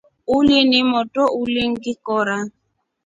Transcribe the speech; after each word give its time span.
Uli 0.35 0.57
ni 0.69 0.79
motro 0.89 1.27
ulingikora. 1.41 2.37